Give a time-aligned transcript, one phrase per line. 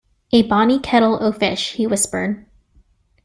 [0.31, 2.43] "A bonny kettle o' fish," he whispered.